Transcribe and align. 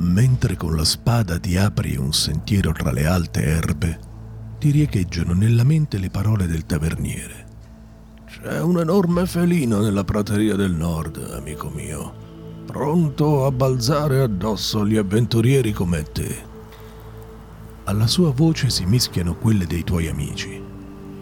mentre 0.00 0.56
con 0.56 0.74
la 0.76 0.84
spada 0.84 1.38
ti 1.38 1.56
apri 1.56 1.96
un 1.96 2.12
sentiero 2.12 2.72
tra 2.72 2.90
le 2.90 3.06
alte 3.06 3.42
erbe, 3.42 4.00
ti 4.58 4.70
riecheggiano 4.70 5.32
nella 5.34 5.64
mente 5.64 5.98
le 5.98 6.10
parole 6.10 6.46
del 6.46 6.64
taverniere. 6.64 7.46
C'è 8.26 8.60
un 8.60 8.80
enorme 8.80 9.26
felino 9.26 9.80
nella 9.80 10.04
prateria 10.04 10.54
del 10.54 10.72
nord, 10.72 11.32
amico 11.34 11.68
mio, 11.68 12.14
pronto 12.64 13.44
a 13.44 13.50
balzare 13.50 14.22
addosso 14.22 14.80
agli 14.80 14.96
avventurieri 14.96 15.72
come 15.72 16.02
te. 16.04 16.48
Alla 17.84 18.06
sua 18.06 18.30
voce 18.30 18.70
si 18.70 18.86
mischiano 18.86 19.34
quelle 19.34 19.66
dei 19.66 19.84
tuoi 19.84 20.08
amici. 20.08 20.62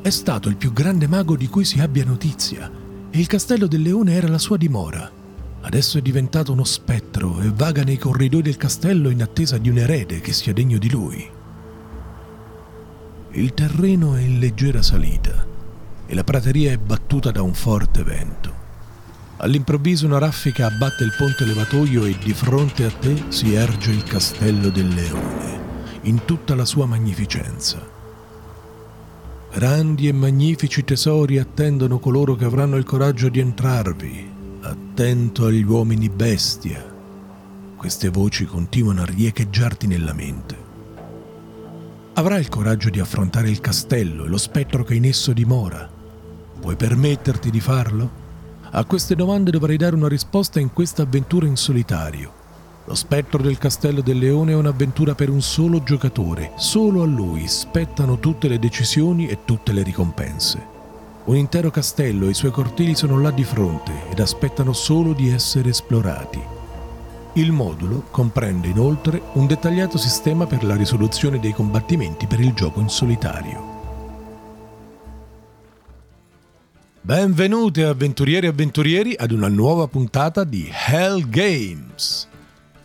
È 0.01 0.11
stato 0.11 0.49
il 0.49 0.57
più 0.57 0.73
grande 0.73 1.09
mago 1.09 1.37
di 1.37 1.49
cui 1.49 1.65
si 1.65 1.81
abbia 1.81 2.05
notizia 2.05 2.71
e 3.11 3.19
il 3.19 3.27
castello 3.27 3.67
del 3.67 3.83
leone 3.83 4.13
era 4.13 4.29
la 4.29 4.39
sua 4.39 4.57
dimora. 4.57 5.11
Adesso 5.61 5.99
è 5.99 6.01
diventato 6.01 6.53
uno 6.53 6.65
spettro 6.65 7.41
e 7.41 7.51
vaga 7.53 7.83
nei 7.83 7.99
corridoi 7.99 8.43
del 8.43 8.57
castello 8.57 9.11
in 9.11 9.23
attesa 9.23 9.59
di 9.59 9.69
un 9.69 9.79
erede 9.79 10.21
che 10.21 10.33
sia 10.33 10.53
degno 10.53 10.79
di 10.79 10.89
lui. 10.89 11.31
Il 13.33 13.55
terreno 13.55 14.15
è 14.15 14.21
in 14.21 14.39
leggera 14.39 14.83
salita 14.83 15.47
e 16.07 16.15
la 16.15 16.25
prateria 16.25 16.73
è 16.73 16.79
battuta 16.79 17.31
da 17.31 17.43
un 17.43 17.53
forte 17.55 18.03
vento. 18.03 18.55
All'improvviso 19.39 20.07
una 20.07 20.19
raffica 20.19 20.67
abbatte 20.67 21.05
il 21.05 21.15
ponte 21.17 21.45
levatoio 21.45 22.05
e 22.05 22.17
di 22.19 22.33
fronte 22.33 22.85
a 22.85 22.91
te 22.91 23.25
si 23.29 23.53
erge 23.53 23.91
il 23.91 24.03
castello 24.03 24.71
del 24.71 24.89
leone, 24.89 25.61
in 26.03 26.25
tutta 26.25 26.55
la 26.55 26.65
sua 26.65 26.87
magnificenza. 26.87 27.79
Grandi 29.53 30.09
e 30.09 30.13
magnifici 30.13 30.83
tesori 30.83 31.39
attendono 31.39 31.99
coloro 31.99 32.35
che 32.35 32.45
avranno 32.45 32.77
il 32.77 32.85
coraggio 32.85 33.29
di 33.29 33.41
entrarvi, 33.41 34.38
attento 34.69 35.47
agli 35.47 35.63
uomini 35.63 36.09
bestia. 36.09 36.85
Queste 37.77 38.09
voci 38.09 38.45
continuano 38.45 39.03
a 39.03 39.07
riecheggiarti 39.07 39.87
nella 39.87 40.13
mente. 40.13 40.57
Avrai 42.15 42.41
il 42.41 42.49
coraggio 42.49 42.91
di 42.91 43.01
affrontare 43.01 43.49
il 43.49 43.61
castello 43.61 44.25
e 44.25 44.29
lo 44.29 44.39
spettro 44.39 44.85
che 44.85 44.95
in 44.95 45.05
esso 45.05 45.33
dimora? 45.33 45.89
Puoi 46.61 46.77
permetterti 46.77 47.51
di 47.51 47.61
farlo? 47.61 48.11
A 48.71 48.85
queste 48.85 49.15
domande 49.15 49.51
dovrai 49.51 49.77
dare 49.77 49.95
una 49.95 50.09
risposta 50.09 50.61
in 50.61 50.73
questa 50.73 51.03
avventura 51.03 51.47
in 51.47 51.57
solitario. 51.57 52.33
Lo 52.85 52.95
spettro 52.95 53.43
del 53.43 53.59
Castello 53.59 54.01
del 54.01 54.19
Leone 54.19 54.53
è 54.53 54.55
un'avventura 54.55 55.15
per 55.15 55.31
un 55.31 55.43
solo 55.43 55.83
giocatore. 55.83 56.53
Solo 56.57 57.03
a 57.03 57.07
lui 57.07 57.47
spettano 57.47 58.19
tutte 58.19 58.49
le 58.49 58.59
decisioni 58.59 59.29
e 59.29 59.45
tutte 59.45 59.73
le 59.73 59.83
ricompense. 59.83 60.78
Un 61.29 61.37
intero 61.37 61.71
castello 61.71 62.25
e 62.27 62.31
i 62.31 62.35
suoi 62.35 62.51
cortili 62.51 62.95
sono 62.95 63.21
là 63.21 63.31
di 63.31 63.45
fronte 63.45 63.93
ed 64.11 64.19
aspettano 64.19 64.73
solo 64.73 65.13
di 65.13 65.29
essere 65.29 65.69
esplorati. 65.69 66.41
Il 67.35 67.53
modulo 67.53 68.07
comprende 68.11 68.69
inoltre 68.69 69.21
un 69.35 69.47
dettagliato 69.47 69.99
sistema 69.99 70.47
per 70.47 70.65
la 70.65 70.75
risoluzione 70.75 71.39
dei 71.39 71.53
combattimenti 71.53 72.27
per 72.27 72.41
il 72.41 72.55
gioco 72.55 72.81
in 72.81 72.89
solitario. 72.89 73.77
Benvenuti 77.03 77.83
avventurieri 77.83 78.47
e 78.47 78.49
avventurieri 78.49 79.15
ad 79.15 79.31
una 79.31 79.49
nuova 79.49 79.87
puntata 79.87 80.45
di 80.45 80.67
Hell 80.73 81.29
Games. 81.29 82.27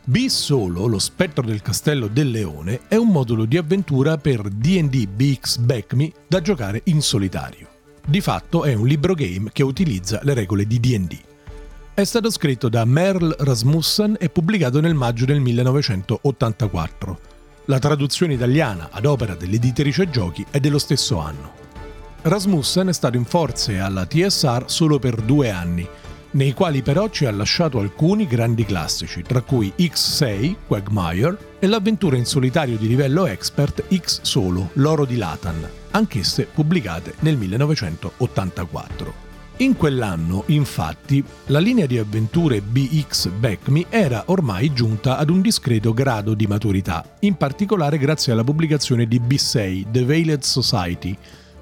B 0.03 0.27
Solo, 0.27 0.88
lo 0.88 0.99
spettro 0.99 1.45
del 1.45 1.61
castello 1.61 2.08
del 2.08 2.30
leone, 2.30 2.81
è 2.89 2.97
un 2.97 3.08
modulo 3.08 3.45
di 3.45 3.55
avventura 3.55 4.17
per 4.17 4.41
D&D 4.49 5.08
BX 5.08 5.58
Back 5.59 5.94
Me 5.94 6.11
da 6.27 6.41
giocare 6.41 6.81
in 6.86 7.02
solitario. 7.02 7.73
Di 8.06 8.20
fatto 8.20 8.66
è 8.66 8.73
un 8.73 8.86
libro 8.86 9.14
game 9.14 9.50
che 9.54 9.64
utilizza 9.64 10.20
le 10.23 10.34
regole 10.34 10.68
di 10.68 10.78
DD. 10.78 11.18
È 11.94 12.04
stato 12.04 12.30
scritto 12.32 12.68
da 12.68 12.84
Merle 12.84 13.34
Rasmussen 13.40 14.18
e 14.20 14.28
pubblicato 14.30 14.82
nel 14.82 14.94
maggio 14.94 15.23
del 15.23 15.40
1984. 15.40 17.20
La 17.66 17.80
traduzione 17.80 18.34
italiana 18.34 18.89
ad 18.92 19.05
opera 19.05 19.36
dell'editrice 19.36 20.10
Giochi 20.10 20.45
è 20.50 20.60
dello 20.60 20.80
stesso 20.80 21.17
anno. 21.17 21.54
Rasmussen 22.23 22.89
è 22.89 22.94
stato 22.94 23.16
in 23.16 23.23
forze 23.23 23.80
alla 23.80 24.06
TSR 24.06 24.66
solo 24.67 25.00
per 25.00 25.22
due 25.22 25.50
anni, 25.50 25.88
nei 26.32 26.52
quali 26.52 26.82
però 26.82 27.08
ci 27.10 27.26
ha 27.26 27.32
lasciato 27.32 27.80
alcuni 27.80 28.27
grandi 28.27 28.66
classici, 28.66 29.22
tra 29.22 29.39
cui 29.42 29.72
X6, 29.77 30.56
Quagmire, 30.67 31.56
e 31.60 31.67
l'avventura 31.67 32.17
in 32.17 32.26
solitario 32.26 32.76
di 32.76 32.88
livello 32.88 33.27
expert 33.27 33.86
X 33.95 34.23
Solo, 34.23 34.72
L'oro 34.73 35.06
di 35.06 35.16
Latan, 35.16 35.70
anch'esse 35.93 36.45
pubblicate 36.45 37.15
nel 37.20 37.37
1984. 37.37 39.23
In 39.58 39.77
quell'anno, 39.77 40.43
infatti, 40.48 41.23
la 41.48 41.59
linea 41.59 41.86
di 41.86 41.99
avventure 41.99 42.59
BX 42.59 43.27
Back 43.30 43.67
Me 43.67 43.86
era 43.89 44.23
ormai 44.27 44.73
giunta 44.73 45.17
ad 45.17 45.30
un 45.30 45.42
discreto 45.42 45.93
grado 45.93 46.33
di 46.33 46.48
maturità, 46.48 47.05
in 47.20 47.36
particolare 47.36 47.99
grazie 47.99 48.33
alla 48.33 48.43
pubblicazione 48.43 49.08
di 49.08 49.20
B6, 49.20 49.92
The 49.92 50.05
Veiled 50.05 50.42
Society, 50.42 51.15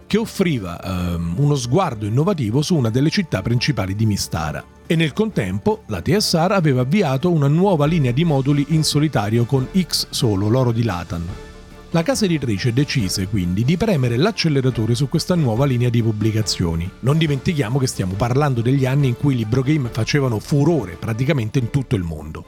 che 0.08 0.18
offriva 0.18 0.80
um, 0.84 1.36
uno 1.38 1.56
sguardo 1.56 2.06
innovativo 2.06 2.62
su 2.62 2.76
una 2.76 2.90
delle 2.90 3.10
città 3.10 3.42
principali 3.42 3.94
di 3.94 4.06
Mistara. 4.06 4.64
E 4.88 4.96
nel 4.96 5.12
contempo 5.12 5.84
la 5.88 6.02
TSR 6.02 6.52
aveva 6.52 6.82
avviato 6.82 7.30
una 7.30 7.48
nuova 7.48 7.86
linea 7.86 8.12
di 8.12 8.24
moduli 8.24 8.68
in 8.70 8.84
solitario 8.84 9.44
con 9.44 9.68
X 9.78 10.08
Solo, 10.10 10.48
l'oro 10.48 10.72
di 10.72 10.84
Latan. 10.84 11.51
La 11.94 12.04
casa 12.04 12.24
editrice 12.24 12.72
decise 12.72 13.28
quindi 13.28 13.66
di 13.66 13.76
premere 13.76 14.16
l'acceleratore 14.16 14.96
su 14.96 15.10
questa 15.10 15.36
nuova 15.36 15.66
linea 15.66 15.90
di 15.90 16.02
pubblicazioni. 16.02 16.90
Non 17.02 17.18
dimentichiamo 17.18 17.78
che 17.80 17.88
stiamo 17.88 18.14
parlando 18.14 18.62
degli 18.62 18.86
anni 18.86 19.10
in 19.10 19.18
cui 19.18 19.34
i 19.34 19.38
libro 19.38 19.62
game 19.62 19.90
facevano 19.92 20.40
furore 20.40 20.96
praticamente 20.96 21.60
in 21.60 21.70
tutto 21.70 21.98
il 21.98 22.04
mondo 22.04 22.46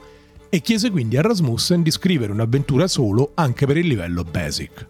e 0.48 0.60
chiese 0.60 0.90
quindi 0.90 1.18
a 1.18 1.20
Rasmussen 1.20 1.82
di 1.82 1.90
scrivere 1.90 2.32
un'avventura 2.32 2.88
solo 2.88 3.32
anche 3.34 3.66
per 3.66 3.76
il 3.76 3.86
livello 3.86 4.24
basic. 4.24 4.86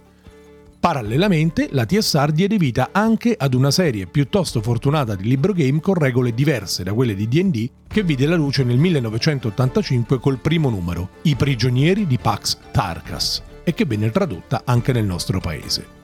Parallelamente, 0.79 1.71
la 1.73 1.85
TSR 1.85 2.31
diede 2.31 2.57
vita 2.57 2.91
anche 2.93 3.35
ad 3.37 3.55
una 3.55 3.73
serie 3.73 4.07
piuttosto 4.07 4.63
fortunata 4.63 5.17
di 5.17 5.25
libro 5.27 5.53
game 5.53 5.81
con 5.81 5.95
regole 5.95 6.33
diverse 6.33 6.85
da 6.85 6.93
quelle 6.93 7.17
di 7.17 7.27
DD 7.27 7.71
che 7.89 8.05
vide 8.05 8.27
la 8.27 8.37
luce 8.37 8.63
nel 8.63 8.79
1985 8.79 10.21
col 10.21 10.39
primo 10.39 10.71
numero, 10.71 11.09
I 11.23 11.35
prigionieri 11.35 12.07
di 12.07 12.19
Pax 12.19 12.59
Tarkas, 12.71 13.43
e 13.65 13.75
che 13.75 13.85
venne 13.85 14.11
tradotta 14.11 14.63
anche 14.65 14.93
nel 14.93 15.05
nostro 15.05 15.41
paese. 15.41 16.03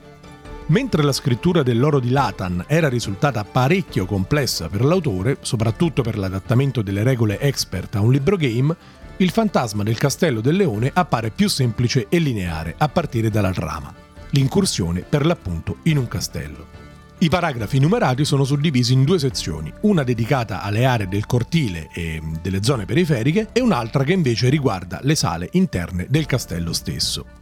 Mentre 0.67 1.03
la 1.03 1.11
scrittura 1.11 1.63
dell'oro 1.63 1.99
di 1.99 2.09
Latan 2.09 2.65
era 2.67 2.89
risultata 2.89 3.43
parecchio 3.43 4.05
complessa 4.05 4.67
per 4.67 4.83
l'autore, 4.83 5.37
soprattutto 5.41 6.01
per 6.01 6.17
l'adattamento 6.17 6.81
delle 6.81 7.03
regole 7.03 7.39
expert 7.39 7.95
a 7.95 8.01
un 8.01 8.11
libro 8.11 8.35
game, 8.35 8.75
il 9.17 9.29
fantasma 9.31 9.83
del 9.83 9.97
castello 9.97 10.41
del 10.41 10.55
leone 10.55 10.91
appare 10.93 11.29
più 11.29 11.47
semplice 11.47 12.07
e 12.09 12.19
lineare 12.19 12.75
a 12.77 12.89
partire 12.89 13.29
dalla 13.29 13.51
trama 13.51 14.01
l'incursione 14.31 15.01
per 15.01 15.25
l'appunto 15.25 15.77
in 15.83 15.97
un 15.97 16.07
castello. 16.07 16.79
I 17.19 17.29
paragrafi 17.29 17.79
numerati 17.79 18.25
sono 18.25 18.43
suddivisi 18.43 18.93
in 18.93 19.03
due 19.03 19.19
sezioni, 19.19 19.71
una 19.81 20.03
dedicata 20.03 20.63
alle 20.63 20.85
aree 20.85 21.07
del 21.07 21.27
cortile 21.27 21.89
e 21.93 22.19
delle 22.41 22.63
zone 22.63 22.85
periferiche 22.85 23.49
e 23.51 23.61
un'altra 23.61 24.03
che 24.03 24.13
invece 24.13 24.49
riguarda 24.49 24.99
le 25.03 25.15
sale 25.15 25.49
interne 25.51 26.07
del 26.09 26.25
castello 26.25 26.73
stesso. 26.73 27.39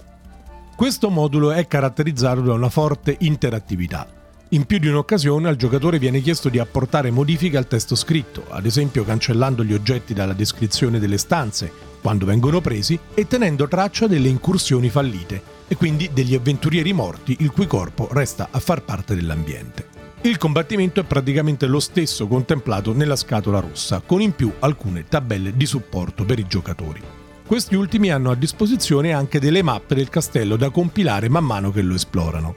Questo 0.80 1.10
modulo 1.10 1.52
è 1.52 1.68
caratterizzato 1.68 2.40
da 2.40 2.54
una 2.54 2.70
forte 2.70 3.18
interattività. 3.20 4.08
In 4.52 4.64
più 4.64 4.78
di 4.78 4.88
un'occasione 4.88 5.50
al 5.50 5.58
giocatore 5.58 6.00
viene 6.00 6.22
chiesto 6.22 6.48
di 6.48 6.58
apportare 6.58 7.12
modifiche 7.12 7.58
al 7.58 7.68
testo 7.68 7.96
scritto, 7.96 8.46
ad 8.48 8.66
esempio 8.66 9.04
cancellando 9.04 9.66
gli 9.66 9.74
oggetti 9.74 10.14
dalla 10.14 10.32
descrizione 10.32 10.98
delle 10.98 11.18
stanze, 11.18 11.70
quando 12.02 12.26
vengono 12.26 12.62
presi, 12.62 12.98
e 13.14 13.28
tenendo 13.28 13.68
traccia 13.68 14.08
delle 14.08 14.30
incursioni 14.30 14.88
fallite, 14.88 15.42
e 15.68 15.76
quindi 15.76 16.12
degli 16.14 16.34
avventurieri 16.34 16.94
morti 16.94 17.36
il 17.40 17.52
cui 17.52 17.68
corpo 17.68 18.08
resta 18.14 18.48
a 18.50 18.60
far 18.60 18.82
parte 18.84 19.16
dell'ambiente. 19.16 19.86
Il 20.22 20.38
combattimento 20.38 21.02
è 21.02 21.04
praticamente 21.04 21.68
lo 21.68 21.82
stesso 21.82 22.26
contemplato 22.26 22.94
nella 22.94 23.18
scatola 23.18 23.60
rossa, 23.60 24.02
con 24.06 24.22
in 24.22 24.32
più 24.32 24.50
alcune 24.60 25.04
tabelle 25.10 25.58
di 25.58 25.66
supporto 25.66 26.24
per 26.24 26.40
i 26.40 26.48
giocatori. 26.48 27.19
Questi 27.50 27.74
ultimi 27.74 28.12
hanno 28.12 28.30
a 28.30 28.36
disposizione 28.36 29.12
anche 29.12 29.40
delle 29.40 29.64
mappe 29.64 29.96
del 29.96 30.10
castello 30.10 30.56
da 30.56 30.70
compilare 30.70 31.30
man 31.30 31.46
mano 31.46 31.72
che 31.72 31.82
lo 31.82 31.96
esplorano. 31.96 32.56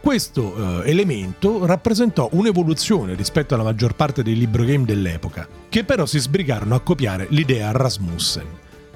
Questo 0.00 0.82
eh, 0.82 0.90
elemento 0.90 1.64
rappresentò 1.64 2.28
un'evoluzione 2.32 3.14
rispetto 3.14 3.54
alla 3.54 3.62
maggior 3.62 3.94
parte 3.94 4.24
dei 4.24 4.36
libro 4.36 4.64
game 4.64 4.84
dell'epoca, 4.84 5.46
che 5.68 5.84
però 5.84 6.04
si 6.04 6.18
sbrigarono 6.18 6.74
a 6.74 6.80
copiare 6.80 7.28
l'idea 7.30 7.70
Rasmussen. 7.70 8.44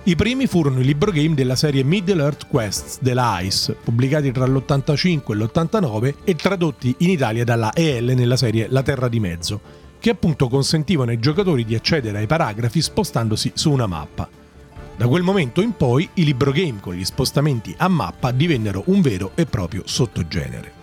I 0.03 0.17
primi 0.17 0.49
furono 0.49 0.81
i 0.81 0.85
libro 0.85 1.13
game 1.13 1.37
della 1.37 1.55
serie 1.55 1.85
Middle 1.85 2.21
Earth 2.21 2.49
Quests 2.49 2.99
della 3.01 3.39
ICE, 3.39 3.75
pubblicati 3.75 4.33
tra 4.33 4.45
l'85 4.45 5.31
e 5.31 5.35
l'89 5.37 6.15
e 6.25 6.35
tradotti 6.35 6.97
in 6.99 7.11
Italia 7.11 7.45
dalla 7.45 7.73
EL 7.73 8.07
nella 8.17 8.37
serie 8.37 8.67
La 8.69 8.83
Terra 8.83 9.07
di 9.07 9.21
Mezzo, 9.21 9.61
che 10.01 10.11
appunto 10.11 10.49
consentivano 10.49 11.13
ai 11.13 11.21
giocatori 11.21 11.65
di 11.65 11.77
accedere 11.77 12.19
ai 12.19 12.27
paragrafi 12.27 12.83
spostandosi 12.83 13.53
su 13.55 13.71
una 13.71 13.87
mappa. 13.87 14.41
Da 14.97 15.09
quel 15.09 15.23
momento 15.23 15.62
in 15.62 15.73
poi 15.73 16.09
i 16.15 16.25
libro 16.25 16.53
game 16.53 16.79
con 16.79 16.94
gli 16.94 17.05
spostamenti 17.05 17.75
a 17.79 17.89
mappa 17.89 18.31
divennero 18.31 18.85
un 18.87 19.00
vero 19.00 19.33
e 19.35 19.47
proprio 19.47 19.83
sottogenere. 19.87 20.81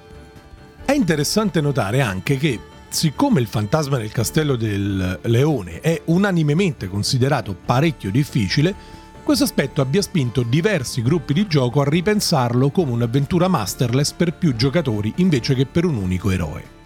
È 0.84 0.92
interessante 0.92 1.62
notare 1.62 2.02
anche 2.02 2.38
che, 2.38 2.60
siccome 2.90 3.40
il 3.40 3.48
fantasma 3.48 3.98
del 3.98 4.12
castello 4.12 4.56
del 4.56 5.20
leone 5.24 5.80
è 5.80 6.02
unanimemente 6.06 6.88
considerato 6.88 7.56
parecchio 7.64 8.10
difficile, 8.10 8.98
questo 9.24 9.44
aspetto 9.44 9.82
abbia 9.82 10.02
spinto 10.02 10.42
diversi 10.42 11.04
gruppi 11.04 11.34
di 11.34 11.46
gioco 11.46 11.82
a 11.82 11.88
ripensarlo 11.88 12.72
come 12.72 12.92
un'avventura 12.92 13.48
masterless 13.48 14.12
per 14.14 14.34
più 14.34 14.56
giocatori 14.56 15.14
invece 15.18 15.54
che 15.54 15.68
per 15.68 15.86
un 15.86 15.98
unico 15.98 16.32
eroe. 16.32 16.78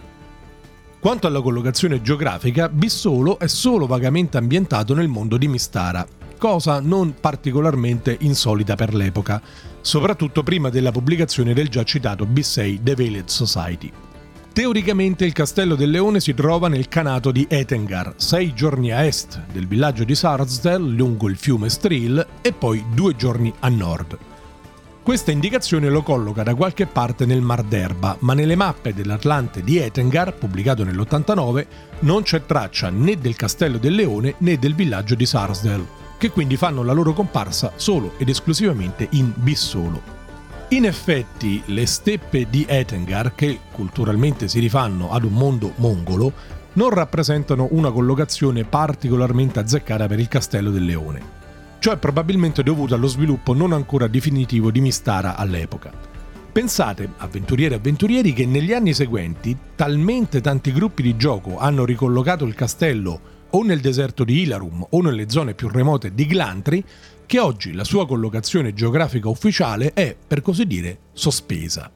Quanto 0.99 1.27
alla 1.27 1.41
collocazione 1.41 2.01
geografica, 2.01 2.67
Bissolo 2.67 3.39
è 3.39 3.47
solo 3.47 3.87
vagamente 3.87 4.37
ambientato 4.37 4.93
nel 4.93 5.07
mondo 5.07 5.37
di 5.37 5.47
Mistara, 5.47 6.05
cosa 6.43 6.81
non 6.81 7.15
particolarmente 7.21 8.17
insolita 8.19 8.75
per 8.75 8.93
l'epoca, 8.93 9.41
soprattutto 9.79 10.43
prima 10.43 10.67
della 10.69 10.91
pubblicazione 10.91 11.53
del 11.53 11.69
già 11.69 11.83
citato 11.83 12.25
B6 12.25 12.83
The 12.83 12.95
Veiled 12.95 13.29
Society. 13.29 13.89
Teoricamente 14.51 15.23
il 15.23 15.31
Castello 15.31 15.75
del 15.75 15.89
Leone 15.89 16.19
si 16.19 16.33
trova 16.33 16.67
nel 16.67 16.89
canato 16.89 17.31
di 17.31 17.47
Etengar, 17.49 18.15
sei 18.17 18.53
giorni 18.53 18.91
a 18.91 19.05
est 19.05 19.41
del 19.53 19.67
villaggio 19.67 20.03
di 20.03 20.15
Sarsdale 20.15 20.85
lungo 20.85 21.29
il 21.29 21.37
fiume 21.37 21.69
Stril 21.69 22.27
e 22.41 22.51
poi 22.51 22.83
due 22.93 23.15
giorni 23.15 23.53
a 23.59 23.69
nord. 23.69 24.17
Questa 25.01 25.31
indicazione 25.31 25.87
lo 25.87 26.03
colloca 26.03 26.43
da 26.43 26.55
qualche 26.55 26.87
parte 26.87 27.25
nel 27.25 27.39
Mar 27.39 27.63
d'Erba, 27.63 28.17
ma 28.19 28.33
nelle 28.33 28.57
mappe 28.57 28.93
dell'Atlante 28.93 29.63
di 29.63 29.77
Etengar, 29.77 30.33
pubblicato 30.33 30.83
nell'89, 30.83 31.65
non 31.99 32.23
c'è 32.23 32.45
traccia 32.45 32.89
né 32.89 33.17
del 33.17 33.37
Castello 33.37 33.77
del 33.77 33.95
Leone 33.95 34.35
né 34.39 34.59
del 34.59 34.75
villaggio 34.75 35.15
di 35.15 35.25
Sarsdale, 35.25 36.01
che 36.17 36.31
quindi 36.31 36.57
fanno 36.57 36.83
la 36.83 36.93
loro 36.93 37.13
comparsa 37.13 37.73
solo 37.75 38.13
ed 38.17 38.29
esclusivamente 38.29 39.07
in 39.11 39.31
Bissolo. 39.35 40.01
In 40.69 40.85
effetti, 40.85 41.61
le 41.65 41.85
steppe 41.85 42.47
di 42.49 42.65
Etengar, 42.67 43.35
che 43.35 43.59
culturalmente 43.71 44.47
si 44.47 44.59
rifanno 44.59 45.11
ad 45.11 45.23
un 45.23 45.33
mondo 45.33 45.73
mongolo, 45.75 46.33
non 46.73 46.89
rappresentano 46.89 47.67
una 47.71 47.91
collocazione 47.91 48.63
particolarmente 48.63 49.59
azzeccata 49.59 50.07
per 50.07 50.19
il 50.19 50.27
Castello 50.27 50.71
del 50.71 50.85
Leone. 50.85 51.41
Ciò 51.77 51.91
è 51.91 51.97
probabilmente 51.97 52.63
dovuto 52.63 52.95
allo 52.95 53.07
sviluppo 53.07 53.53
non 53.53 53.73
ancora 53.73 54.07
definitivo 54.07 54.71
di 54.71 54.81
Mistara 54.81 55.35
all'epoca. 55.35 55.91
Pensate, 56.51 57.09
avventurieri 57.17 57.73
e 57.73 57.77
avventurieri, 57.77 58.33
che 58.33 58.45
negli 58.45 58.73
anni 58.73 58.93
seguenti 58.93 59.55
talmente 59.75 60.39
tanti 60.39 60.71
gruppi 60.71 61.01
di 61.03 61.17
gioco 61.17 61.57
hanno 61.57 61.83
ricollocato 61.83 62.45
il 62.45 62.55
castello 62.55 63.19
o 63.55 63.63
nel 63.63 63.79
deserto 63.79 64.23
di 64.23 64.41
Ilarum 64.41 64.85
o 64.89 65.01
nelle 65.01 65.29
zone 65.29 65.53
più 65.53 65.67
remote 65.69 66.13
di 66.13 66.25
Glantri 66.25 66.83
che 67.25 67.39
oggi 67.39 67.73
la 67.73 67.83
sua 67.83 68.05
collocazione 68.05 68.73
geografica 68.73 69.29
ufficiale 69.29 69.93
è, 69.93 70.15
per 70.27 70.41
così 70.41 70.65
dire, 70.65 70.97
sospesa. 71.13 71.89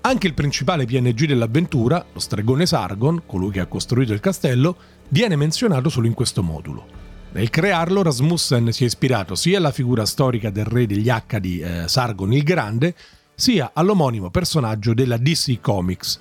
Anche 0.00 0.26
il 0.26 0.34
principale 0.34 0.84
PNG 0.84 1.24
dell'avventura, 1.26 2.04
lo 2.12 2.18
stregone 2.18 2.66
Sargon, 2.66 3.22
colui 3.26 3.52
che 3.52 3.60
ha 3.60 3.66
costruito 3.66 4.12
il 4.12 4.20
castello, 4.20 4.76
viene 5.08 5.36
menzionato 5.36 5.88
solo 5.88 6.06
in 6.06 6.14
questo 6.14 6.42
modulo. 6.42 6.86
Nel 7.32 7.50
crearlo 7.50 8.02
Rasmussen 8.02 8.70
si 8.72 8.84
è 8.84 8.86
ispirato 8.86 9.34
sia 9.34 9.58
alla 9.58 9.72
figura 9.72 10.06
storica 10.06 10.50
del 10.50 10.66
re 10.66 10.86
degli 10.86 11.08
Accadi 11.08 11.58
eh, 11.58 11.88
Sargon 11.88 12.32
il 12.32 12.42
Grande, 12.42 12.94
sia 13.34 13.70
all'omonimo 13.72 14.30
personaggio 14.30 14.94
della 14.94 15.16
DC 15.16 15.60
Comics, 15.60 16.20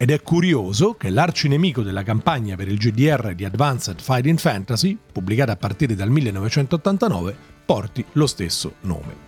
ed 0.00 0.12
è 0.12 0.22
curioso 0.22 0.94
che 0.94 1.10
l'arcinemico 1.10 1.82
della 1.82 2.04
campagna 2.04 2.54
per 2.54 2.68
il 2.68 2.78
GDR 2.78 3.34
di 3.34 3.44
Advanced 3.44 4.00
Fighting 4.00 4.38
Fantasy, 4.38 4.96
pubblicata 5.12 5.52
a 5.52 5.56
partire 5.56 5.96
dal 5.96 6.08
1989, 6.08 7.36
porti 7.66 8.04
lo 8.12 8.28
stesso 8.28 8.74
nome. 8.82 9.26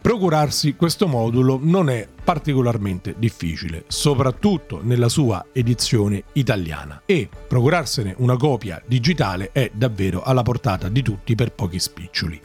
Procurarsi 0.00 0.74
questo 0.74 1.06
modulo 1.06 1.56
non 1.62 1.88
è 1.88 2.08
particolarmente 2.24 3.14
difficile, 3.16 3.84
soprattutto 3.86 4.80
nella 4.82 5.08
sua 5.08 5.46
edizione 5.52 6.24
italiana, 6.32 7.02
e 7.06 7.28
procurarsene 7.46 8.14
una 8.18 8.36
copia 8.36 8.82
digitale 8.84 9.50
è 9.52 9.70
davvero 9.72 10.22
alla 10.22 10.42
portata 10.42 10.88
di 10.88 11.02
tutti 11.02 11.36
per 11.36 11.52
pochi 11.52 11.78
spiccioli. 11.78 12.40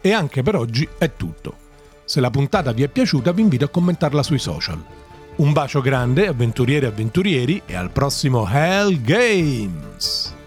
E 0.00 0.12
anche 0.12 0.42
per 0.42 0.56
oggi 0.56 0.88
è 0.98 1.12
tutto. 1.14 1.58
Se 2.04 2.18
la 2.20 2.30
puntata 2.30 2.72
vi 2.72 2.82
è 2.82 2.88
piaciuta 2.88 3.30
vi 3.30 3.42
invito 3.42 3.66
a 3.66 3.68
commentarla 3.68 4.22
sui 4.24 4.38
social. 4.40 5.03
Un 5.36 5.52
bacio 5.52 5.80
grande, 5.80 6.28
avventurieri 6.28 6.84
e 6.84 6.88
avventurieri, 6.88 7.62
e 7.66 7.74
al 7.74 7.90
prossimo 7.90 8.48
Hell 8.48 9.00
Games! 9.02 10.43